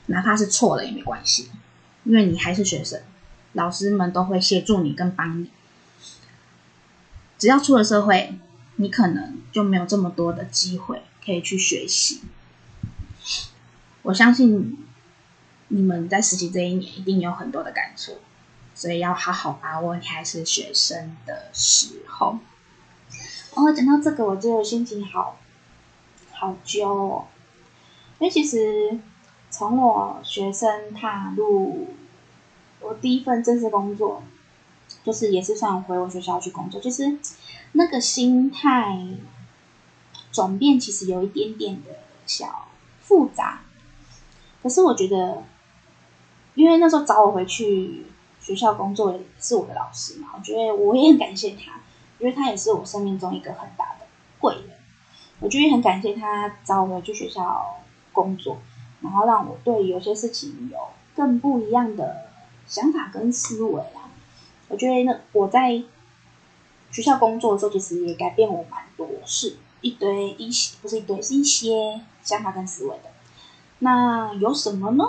[0.06, 1.50] 哪怕是错了也没关系，
[2.04, 3.00] 因为你还是学生，
[3.54, 5.50] 老师们都会协助你跟帮你。
[7.38, 8.38] 只要出了社会，
[8.76, 12.20] 你可能就没有这么多的机会可以去学习。
[14.02, 14.84] 我相信
[15.68, 18.18] 你们在实习这一年一定有很多的感触，
[18.76, 22.38] 所以要好好把握你还是学生的时候。
[23.54, 25.38] 哦，讲到这个，我就心情好
[26.30, 27.24] 好揪哦。
[28.18, 29.00] 因为其实
[29.50, 31.88] 从我学生踏入
[32.80, 34.22] 我第一份正式工作，
[35.02, 37.18] 就是也是算回我学校去工作，就是
[37.72, 38.98] 那个心态
[40.30, 42.68] 转变，其实有一点点的小
[43.00, 43.62] 复杂。
[44.62, 45.44] 可是我觉得，
[46.54, 48.04] 因为那时候找我回去
[48.46, 51.80] 学校工作的是我的老师嘛，我觉得我也很感谢他，
[52.20, 54.06] 因为他也是我生命中一个很大的
[54.38, 54.76] 贵人。
[55.40, 57.74] 我觉得很感谢他找我去学校。
[58.16, 58.56] 工作，
[59.02, 60.78] 然后让我对有些事情有
[61.14, 62.30] 更不一样的
[62.66, 64.08] 想法跟思维啊。
[64.68, 65.82] 我觉得那我在
[66.90, 73.10] 学校工作的时候，其实也改变我蛮多，是一堆一些不是一堆，是一些想法跟思维的。
[73.80, 75.04] 那有什么呢？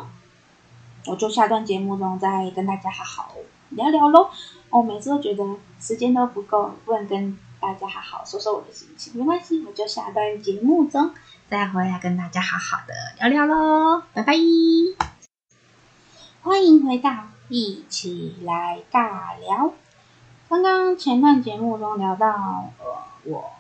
[1.08, 3.32] 我就下段节目中再跟大家好好
[3.70, 4.30] 聊聊喽。
[4.70, 5.44] 我每次都觉得
[5.80, 11.12] 时间都不够，不能跟大家好好说说我的心情，没关系，我就下段节目中。
[11.50, 14.34] 再回来跟大家好好的聊聊喽，拜拜！
[16.42, 17.10] 欢迎回到
[17.48, 19.74] 一起来尬聊。
[20.50, 22.86] 刚刚前段节目中聊到，呃，
[23.24, 23.52] 我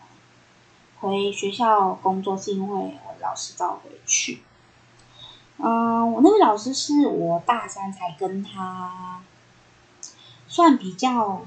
[0.99, 4.41] 回学校工作是因为我老师叫我回去。
[5.57, 9.21] 嗯、我那个老师是我大三才跟他
[10.47, 11.41] 算比较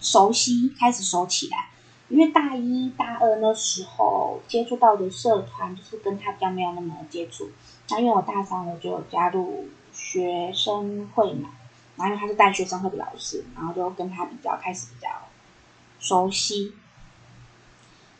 [0.00, 1.68] 熟悉，开始熟起来。
[2.08, 7.50] 因为大一大二那时候接触到的社团，就是跟他比较没有那么接触。
[7.90, 11.50] 那因为我大三我就加入学生会嘛，
[11.96, 15.08] 然后因为他是带学生会的老师，然后就跟他比较开始比较
[15.98, 16.74] 熟悉。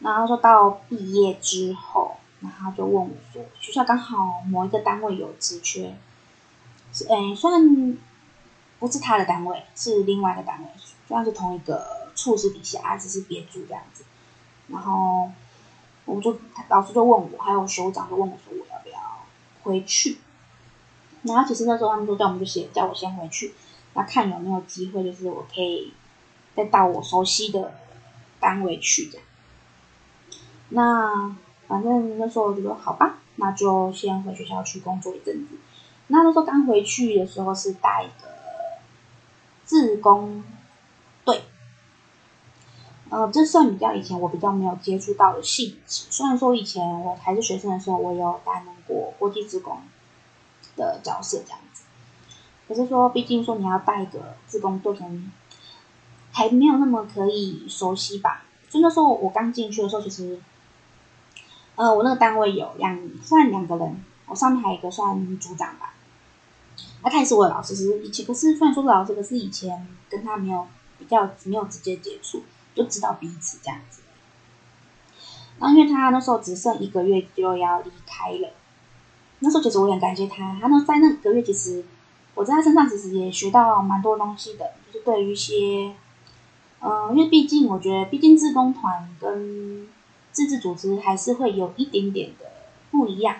[0.01, 5.97] 然后说到毕业之后，然后就问我说，学校刚好某一个单位有职缺，
[6.93, 7.99] 是诶，算
[8.79, 10.69] 不是他的单位，是另外一个单位，
[11.09, 12.05] 算是同一个。
[12.17, 14.03] 处室底下，只是别组这样子，
[14.69, 15.31] 然后
[16.07, 16.35] 我们就
[16.71, 18.99] 老师就问我，还有首长就问我说我要不要
[19.63, 20.17] 回去。
[21.25, 23.53] 然后其实那时候他们说叫我们就先叫我先回去，
[23.93, 25.93] 那看有没有机会，就是我可以
[26.57, 27.75] 再到我熟悉的
[28.41, 29.27] 单位去这样。
[30.71, 35.57] 那反正那时候我就说好吧，那就先回学校去工作一阵子。
[36.09, 38.29] 那那时候刚回去的时候是带一个
[39.65, 40.45] 自工
[41.25, 41.43] 队。
[43.09, 46.07] 呃，这算比较以前我比较没有接触到的性质。
[46.11, 49.79] 虽然说以前我还是学生的时候，我有担任过国际自工
[50.77, 51.85] 的角色这样子。
[52.67, 54.97] 可是说，毕竟说你要带一个自工队，
[56.33, 58.45] 还没有那么可以熟悉吧。
[58.69, 60.41] 就那时候我刚进去的时候，其实，
[61.77, 65.95] 呃，我那个单位有两算两个人，我上面还有一个算组长吧。
[67.03, 70.67] 那他也是我的老师，是以前可是虽然说是老师，可是以前跟他没有
[70.99, 72.43] 比较没有直接接触。
[72.77, 74.03] 就知道彼此这样子，
[75.59, 78.51] 然后因为他那时候只剩一个月就要离开了，
[79.39, 81.83] 那时候其实我很感谢他，他那在那个月其实
[82.35, 85.95] 我在他身上其实也学到蛮多东西的，就是对于一些，
[86.81, 89.89] 嗯、呃，因为毕竟我觉得，毕竟志工团跟
[90.37, 92.53] 自治组织还是会有一点点的
[92.91, 93.37] 不一样，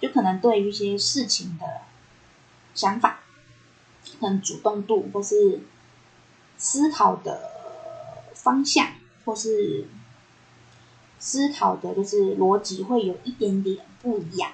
[0.00, 1.82] 就可能对于一些事情的
[2.74, 3.24] 想法，
[4.20, 5.62] 很主动度或是
[6.56, 7.50] 思考的。
[8.34, 8.88] 方向
[9.24, 9.86] 或是
[11.18, 14.52] 思考的，就是逻辑会有一点点不一样，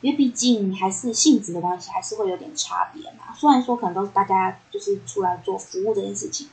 [0.00, 3.34] 因为毕竟还是性质的关系，还是会有点差别嘛。
[3.34, 6.50] 虽然说可能都是大家就是出来做服务这件事情，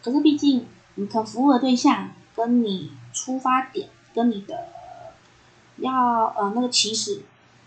[0.00, 4.68] 可是毕竟你可服务的对象跟你出发点跟你的
[5.76, 7.22] 要呃那个起始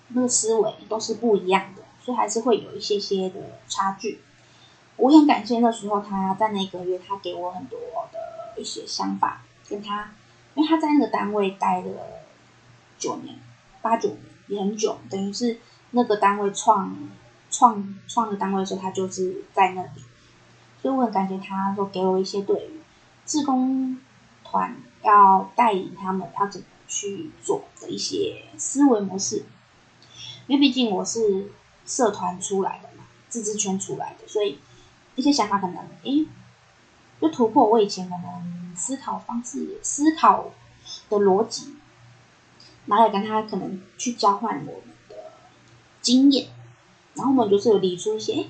[0.10, 4.21] 那个思维都是不一样的，所以还是会有一些些的差距。
[4.97, 7.79] 我很感谢那时候他在那个月，他给我很多
[8.13, 10.13] 的一些想法，跟他，
[10.53, 11.91] 因为他在那个单位待了
[12.97, 13.36] 九年，
[13.81, 15.60] 八九年也很久，等于是
[15.91, 16.95] 那个单位创
[17.49, 20.01] 创创的单位的时候，他就是在那里，
[20.81, 22.79] 所以我很感谢他说给我一些对于
[23.25, 23.99] 自工
[24.45, 29.46] 团要带领他们要怎么去做的一些思维模式，
[30.48, 31.52] 因为毕竟我是
[31.86, 34.60] 社团出来的嘛，自治圈出来的，所以。
[35.18, 36.28] 一些想法可能，诶，
[37.22, 40.52] 就突破我以前可能思考方式、思考
[41.10, 41.74] 的逻辑，
[42.88, 45.15] 拿来跟他可能去交换我们的
[46.02, 46.50] 经验，
[47.13, 48.50] 然后我们就是有理出一些，诶，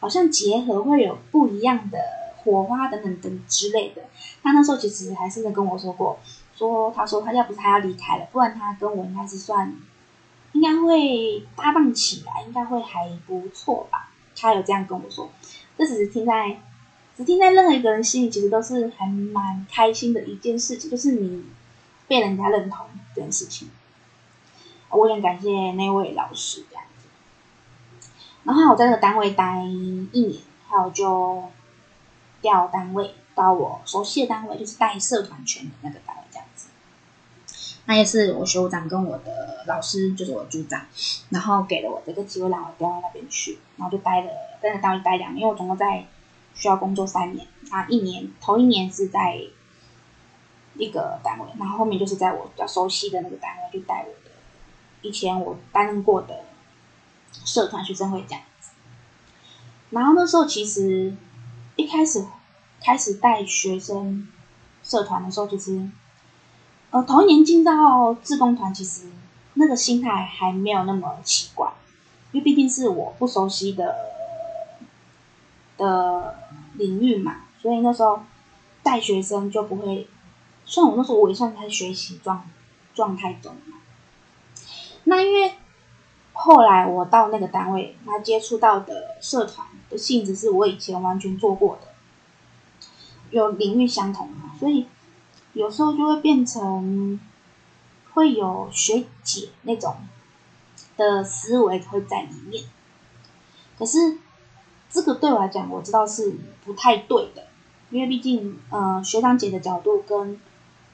[0.00, 1.98] 好像结合会有不一样的
[2.42, 4.02] 火花等等等之类的。
[4.42, 6.18] 他那时候其实还是跟我说过，
[6.56, 9.74] 说他说他要不是他要离开了，不然他跟我应该是算，
[10.52, 14.10] 应该会搭档起来，应该会还不错吧。
[14.36, 15.30] 他有这样跟我说。
[15.76, 16.60] 这只是听在，
[17.16, 21.44] 只听在任何一个人心里，其实都是还蛮开心的一件事情，就是你
[22.06, 23.70] 被人家认同这件事情。
[24.90, 27.08] 我也很感谢那位老师这样子。
[28.42, 31.44] 然后我在那个单位待一年，还有就
[32.40, 36.68] 调单位到我熟悉的单位，就是带社团圈的那个单位这样子。
[37.86, 40.86] 那也是我学长跟我的老师，就是我组长，
[41.30, 44.30] 然后给了我这个机会，让我调到那边去，然后就待了。
[44.62, 46.06] 在那单位待两年，因为我总共在
[46.54, 49.40] 学校工作三年啊，一年头一年是在
[50.76, 54.30] 一个单位，然后后面就是在我比较熟悉的那个单位，就带我的
[55.00, 56.44] 以前我担任过的
[57.44, 58.72] 社团学生会这样子。
[59.88, 61.14] 然后那时候其实
[61.80, 62.24] 一开始
[62.82, 64.28] 开始带学生
[64.82, 65.88] 社团的时候，就是
[66.90, 69.06] 呃头一年进到志工团，其实
[69.54, 71.72] 那个心态还没有那么奇怪，
[72.32, 73.96] 因为毕竟是我不熟悉的。
[75.80, 76.38] 的
[76.74, 78.20] 领域嘛，所以那时候
[78.82, 80.06] 带学生就不会，
[80.66, 82.44] 虽然我那时候我也算在学习状
[82.92, 83.56] 状态中。
[85.04, 85.54] 那因为
[86.34, 91.88] 后来我到那个单位，那接触到的社团的性质是我以前完全做过的，
[93.30, 94.86] 有领域相同嘛，所以
[95.52, 97.20] 有时候就会变成
[98.14, 99.96] 会有学姐那种
[100.96, 102.64] 的思维会在里面，
[103.78, 104.18] 可是。
[104.92, 106.34] 这个对我来讲，我知道是
[106.64, 107.46] 不太对的，
[107.90, 110.40] 因为毕竟，呃，学长姐的角度跟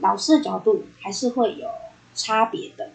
[0.01, 1.67] 老师的角度还是会有
[2.15, 2.91] 差别的。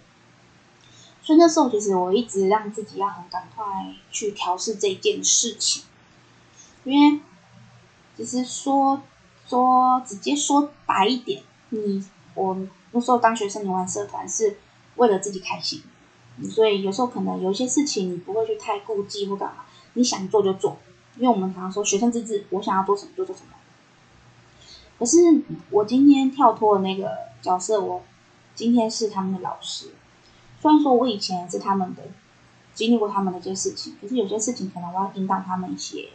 [1.24, 3.66] 所以那时候，其实我一直让自己要很赶快
[4.12, 5.86] 去调试这件事情，
[6.84, 7.19] 因为
[8.17, 9.01] 其实说
[9.47, 12.57] 说直接说白一点，你我
[12.91, 14.57] 那时候当学生，你玩社团是
[14.95, 15.82] 为了自己开心，
[16.49, 20.77] 所以有时候可能有一些事情你不会去太顾忌或干嘛，你想做就做。
[21.17, 23.49] 因为我们常常说学生自治，我想要做什么就做什么。
[24.97, 25.17] 可是
[25.69, 27.11] 我今天跳脱了那个
[27.41, 28.01] 角色，我
[28.55, 29.89] 今天是他们的老师。
[30.61, 32.03] 虽然说我以前是他们的，
[32.73, 36.07] 经历过他们的一些事情，可是有些事情可能我要引导他们一些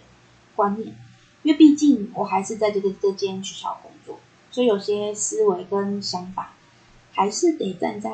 [0.57, 0.96] 观念，
[1.44, 4.18] 因为毕竟我还是在这个这间学校工作，
[4.50, 6.54] 所以有些思维跟想法
[7.12, 8.11] 还是得站在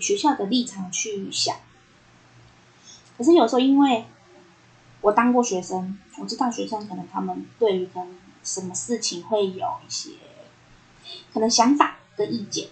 [0.00, 1.56] 学校的立场去想。
[3.16, 4.04] 可是有时候因为
[5.00, 5.98] 我当过学生。
[6.16, 10.10] 我知道学生可能他们对于跟什么事情会有一些
[11.32, 12.68] 可能想法跟意见。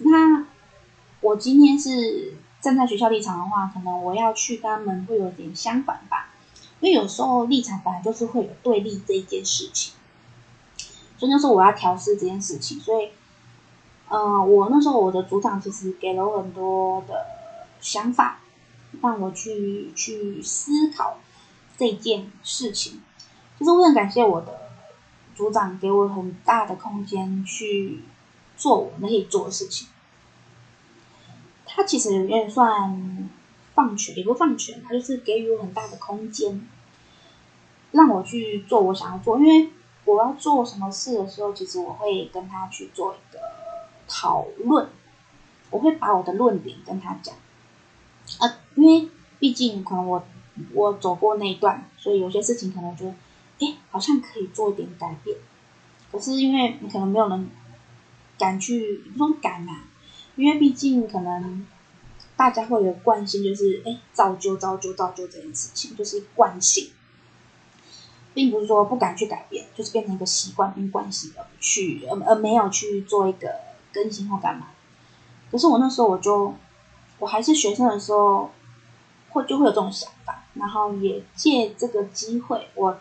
[0.00, 0.44] 那
[1.22, 6.28] 我今天是站在学校立场的话，可能我要去跟他们会有点相反吧，
[6.80, 9.94] 因为有时候立场本来就是会有对立这一件事情。
[11.18, 13.10] 所以那时候我要调试这件事情，所以，
[14.08, 17.26] 呃，我那时候我的组长其实给了我很多的
[17.80, 18.40] 想法，
[19.00, 21.18] 让我去去思考。
[21.78, 23.02] 这件事情，
[23.60, 24.70] 就是我很感谢我的
[25.34, 28.00] 组长给我很大的空间去
[28.56, 29.86] 做我可以做的事情。
[31.66, 33.28] 他其实有点算
[33.76, 36.66] 放权，也不放权，他就是给予我很大的空间，
[37.92, 39.38] 让我去做我想要做。
[39.38, 39.70] 因为
[40.04, 43.38] 我要做什么事的时候，其实我会跟他去做一个
[44.08, 44.88] 讨论，
[45.70, 47.36] 我会把我的论点跟他讲。
[48.40, 49.08] 啊，因为
[49.38, 50.24] 毕竟可能我。
[50.72, 53.14] 我走过那一段，所以有些事情可能觉得，
[53.60, 55.36] 哎，好像可以做一点改变。
[56.10, 57.50] 可是因为你可能没有人
[58.38, 59.84] 敢去，不说敢啊，
[60.34, 61.66] 因为毕竟可能
[62.36, 66.90] 大家会有惯性，就是哎，造就、造就、造就这件事情，就是惯性，
[68.34, 73.48] 并不是说不敢去改变，就是变成一个习惯跟惯性而去，而而没有去做一个
[73.92, 74.68] 更新或干嘛。
[75.50, 76.54] 可是我那时候我就，
[77.18, 78.50] 我还是学生的时候，
[79.30, 80.44] 会就会有这种想法。
[80.58, 82.98] 然后也借这个机会，我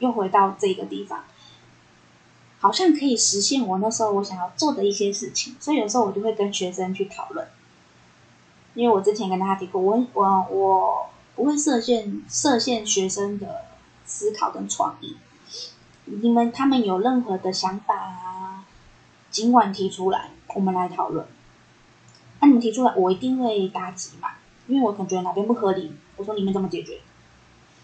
[0.00, 1.24] 又回到这个地方，
[2.58, 5.54] 好像可以实现我那时候我想要做的一些事情。
[5.60, 7.46] 所以有时候我就会跟学生去讨论，
[8.74, 13.64] 因为我之前跟大家提过，我我我不会设限设限学生的
[14.04, 15.16] 思考跟创意。
[16.04, 18.64] 你们他们有任何的想法啊，
[19.30, 21.26] 尽管提出来，我们来讨论。
[22.40, 24.30] 那你们提出来，我一定会答及嘛。
[24.66, 27.00] 因为我可能觉得哪边不合理，我说你们怎么解决？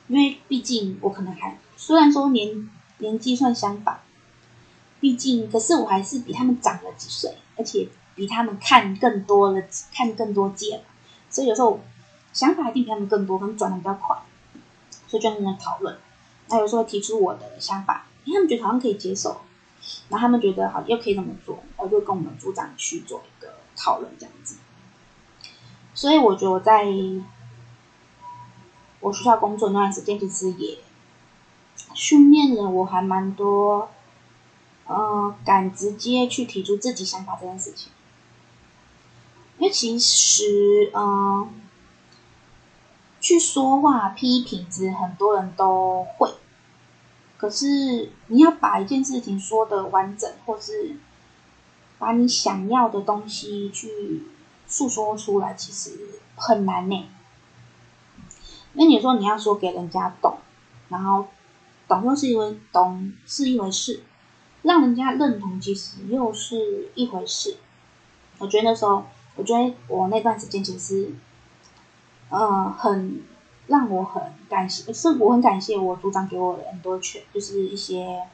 [0.09, 2.69] 因为毕竟我可能还虽然说年
[2.99, 3.99] 年纪算相仿，
[5.01, 9.63] 毕竟可是我还是比他们长了几岁，而且比他们看更多了，
[9.95, 10.83] 看更多届，
[11.31, 11.79] 所以有时候
[12.33, 14.17] 想法一定比他们更多，可能转的比较快，
[15.07, 15.97] 所以就跟他们讨论。
[16.49, 19.43] 那有时候提出我的想法，他们觉得好像可以接受，
[20.09, 24.57] 然后他们觉得好又可以这么做，然后就跟我们组长去做一个讨论，这样子。
[25.95, 26.87] 所以我觉得我在
[29.01, 30.79] 我学校工作那段时间，其实也
[31.95, 33.91] 训练了我还蛮多，
[34.87, 37.93] 呃，敢直接去提出自己想法这件事情。
[39.71, 41.49] 其实，嗯、呃，
[43.21, 46.31] 去说话批评，其实很多人都会。
[47.37, 50.97] 可是你要把一件事情说的完整，或是
[51.99, 54.27] 把你想要的东西去。
[54.69, 55.97] 诉说出来其实
[56.35, 57.09] 很难呢，
[58.73, 60.39] 那你说你要说给人家懂，
[60.89, 61.29] 然后
[61.87, 64.03] 懂又是一回懂是一回事，
[64.63, 67.59] 让人家认同其实又是一回事。
[68.39, 69.07] 我觉得那时候，
[69.37, 71.11] 我觉得我那段时间其实，
[72.31, 73.23] 呃，很
[73.69, 78.27] 让我很感谢，是我很感谢我组长给我的很多权，就是一些，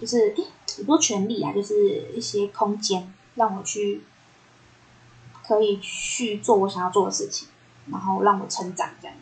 [0.00, 4.02] 就是诶很多权利啊，就是一些空间让我去。
[5.44, 7.48] 可以去做我想要做的事情，
[7.90, 9.16] 然后让我成长这样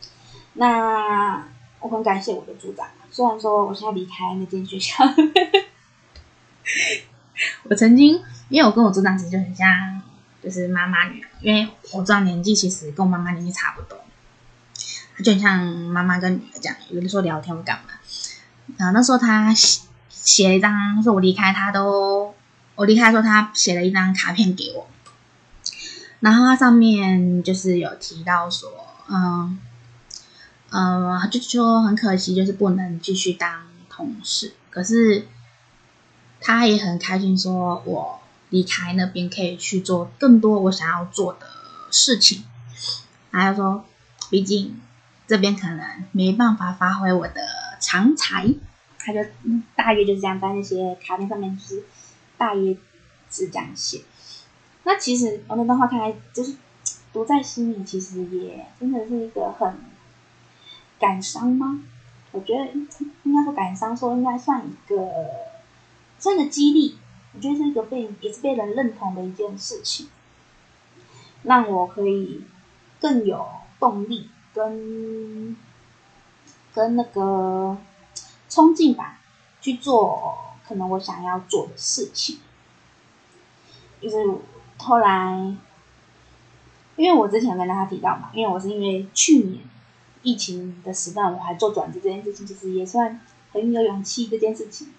[0.00, 0.10] 子。
[0.54, 1.46] 那
[1.78, 5.04] 我很感谢我的组长，虽然说我现在离开那间学校，
[7.70, 8.20] 我曾经
[8.50, 10.02] 因为我跟我组长其实就很像，
[10.42, 13.98] 就是妈妈女儿，因为我组长年纪其实跟我妈妈年纪差不多，
[15.24, 17.94] 就很像妈妈跟女儿这样，有的时候聊天干嘛。
[18.76, 19.80] 然后那时候他写
[20.10, 22.34] 写了一张，说我离开他都，
[22.74, 24.88] 我离开的时候他写了一张卡片给我。
[26.20, 28.70] 然后他上面就是有提到说，
[29.08, 29.58] 嗯
[30.70, 34.52] 呃，就说很可惜，就是不能继续当同事。
[34.70, 35.26] 可是
[36.40, 38.19] 他也很开心，说我
[38.50, 41.46] 离开那边可以去做更多我想要做的
[41.90, 42.44] 事情。
[43.30, 43.84] 还有说，
[44.28, 44.80] 毕竟
[45.26, 47.40] 这边可能没办法发挥我的
[47.80, 48.52] 长才。
[48.98, 49.20] 他就
[49.74, 51.84] 大约就是这样，在那些卡片上面就是
[52.36, 52.76] 大约
[53.30, 54.02] 是这样写。
[54.84, 56.56] 那其实我那段话看来，就是
[57.12, 59.74] 读在心里，其实也真的是一个很
[60.98, 61.82] 感伤吗？
[62.32, 62.66] 我觉得
[63.24, 64.96] 应该说感伤，说应该算一个
[66.18, 66.98] 算个激励。
[67.34, 70.08] 我觉得是一个被也是被人认同的一件事情，
[71.42, 72.44] 让我可以
[73.00, 73.46] 更有
[73.78, 75.56] 动力跟
[76.72, 77.76] 跟那个。
[78.52, 79.20] 冲劲吧，
[79.60, 82.40] 去做可能我想要做的事情。
[84.00, 84.16] 就是
[84.76, 85.56] 后来，
[86.96, 89.62] 因为我之前跟大家提到嘛，因为我是因为去年
[90.22, 93.20] 疫情的时段，我还做转职这件事情，其实也算
[93.52, 94.92] 很有勇气这件事情。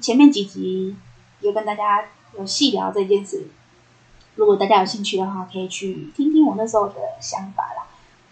[0.00, 0.96] 前面几集
[1.40, 2.04] 有跟大家
[2.38, 3.48] 有细聊这件事，
[4.34, 7.86] 如果大家有兴趣的话，可以去听听我那时候的想法啦。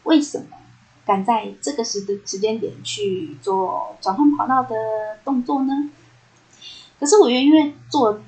[0.04, 0.56] 为什么？
[1.04, 4.76] 敢在这个时的时间点去做转换跑道的
[5.24, 5.88] 动作呢？
[7.00, 8.20] 可是我也因为做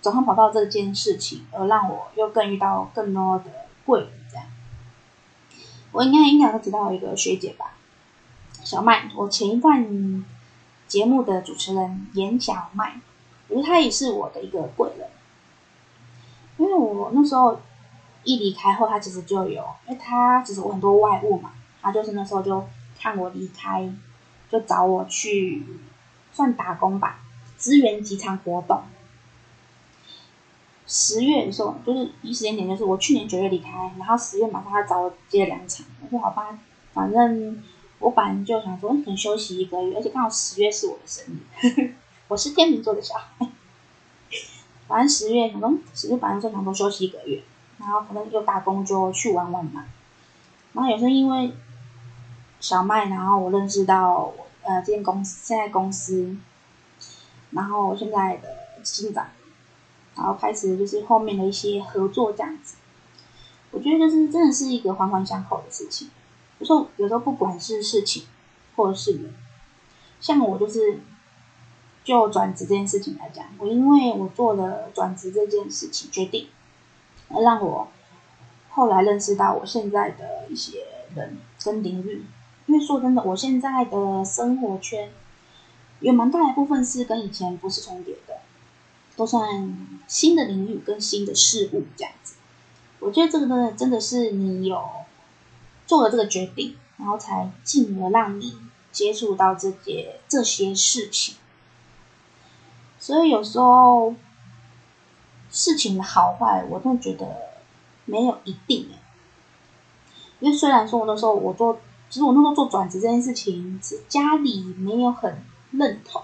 [0.00, 3.50] 转换跑道这件事情，而让我又更遇到更多的
[3.84, 4.08] 贵人。
[4.30, 4.46] 这样，
[5.92, 7.74] 我应该应该都知道一个学姐吧，
[8.64, 9.10] 小麦。
[9.14, 10.24] 我前一段
[10.92, 13.00] 节目的主持人严小麦，
[13.48, 15.08] 我觉得她也是我的一个贵人。
[16.58, 17.58] 因为我那时候
[18.24, 21.52] 一离开后，她其实就有，因为她其实我很多外务嘛。
[21.80, 22.66] 他就是那时候就
[23.00, 23.90] 看我离开，
[24.50, 25.64] 就找我去
[26.30, 27.20] 算打工吧，
[27.56, 28.82] 支援几场活动。
[30.86, 35.86] 十月的时候，就是一时间点，就是我去年九月离开，然后十月马上他找我接两场。
[36.02, 36.58] 我说好吧，
[36.92, 37.62] 反正
[38.02, 41.24] 我本来就想说，可能休息一个月，而且刚好十月是我的生
[41.60, 41.94] 日，
[42.28, 43.48] 我是天秤座的小孩。
[44.86, 47.42] 反正十月，可能十月反正就想说休息一个月，
[47.78, 49.86] 然后可能就打工就去玩玩嘛。
[50.74, 51.52] 然后也是因为。
[52.60, 54.32] 小麦，然后我认识到
[54.62, 56.36] 呃这间公司现在公司，
[57.50, 59.26] 然后现在的执行长，
[60.14, 62.76] 然后开始就是后面的一些合作这样子，
[63.72, 66.08] 我觉得就是真的是一个环环相扣的事情。
[66.62, 68.22] 有时候有时候不管是事情
[68.76, 69.34] 或者是人，
[70.20, 71.00] 像我就是
[72.04, 76.46] 就转职这件事情来讲，我因为我做了转职这件事情决定，
[77.30, 77.88] 而让我
[78.70, 80.84] 后来认识到我现在的一些
[81.16, 82.24] 人跟领域。
[82.66, 85.10] 因为说真的，我现在的生活圈
[85.98, 88.38] 有蛮大一部分是跟以前不是重叠的，
[89.16, 92.36] 都算新的领域跟新的事物这样子。
[93.00, 94.80] 我觉得这个呢，真的是你有
[95.92, 98.56] 做了这个决定，然后才进而让你
[98.90, 101.34] 接触到这些这些事情。
[102.98, 104.14] 所以有时候
[105.50, 107.26] 事情的好坏，我都觉得
[108.06, 108.88] 没有一定。
[110.40, 111.78] 因为虽然说我那时候我做。
[112.08, 116.22] 其实我那时候做转职这件事情，是家里没有很认同。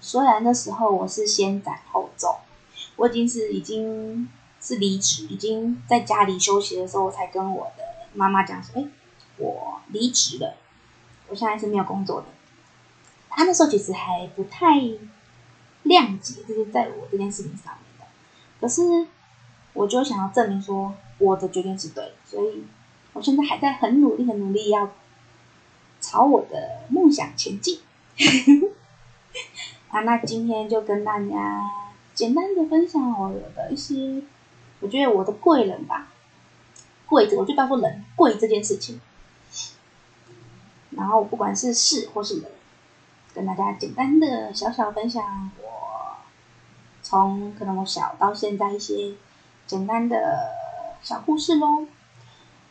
[0.00, 2.40] 虽然那时候我是先斩后奏，
[2.96, 4.28] 我已经是已经
[4.60, 7.87] 是离职，已经在家里休息的时候，我才跟我的
[8.18, 8.84] 妈妈讲说：“哎，
[9.36, 10.56] 我离职了，
[11.28, 12.26] 我现在是没有工作的。”
[13.30, 14.80] 他那时候其实还不太
[15.84, 18.06] 谅解，就是在我这件事情上面的。
[18.60, 19.06] 可是
[19.72, 22.64] 我就想要证明说，我的决定是对的，所以。
[23.14, 24.92] 我现在还在很努力、很努力，要
[25.98, 27.80] 朝我的梦想前进。
[29.88, 31.70] 啊，那今天就跟大家
[32.14, 34.22] 简单的分享我的一些，
[34.80, 36.12] 我觉得我的贵人吧，
[37.08, 39.00] 贵，我就当做人贵这件事情。
[40.90, 42.50] 然后不管是事或是人，
[43.34, 46.16] 跟大家简单的小小分享我
[47.02, 49.14] 从可能我小到现在一些
[49.66, 50.50] 简单的
[51.02, 51.86] 小故事喽。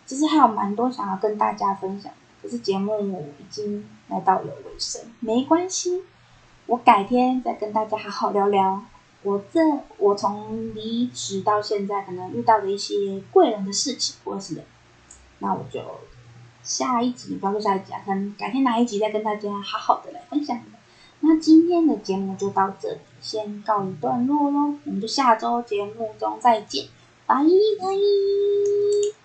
[0.06, 2.12] 其实还有蛮多想要跟大家分享，
[2.42, 6.04] 可是节目已经来到了尾声，没关系，
[6.66, 8.84] 我改天再跟大家好好聊聊
[9.28, 9.60] 我这
[9.98, 14.64] 我从离职到现在可能遇到的一些贵人的事情或者是，
[15.40, 15.82] 那我就
[16.64, 20.58] 下一集，包括下一集啊，可能改天哪一集再跟大家好好的来分享。
[21.20, 26.86] 那今天的节目就到这里，先告一段落喽，我们就下周节目中再见，
[27.26, 29.17] 拜拜。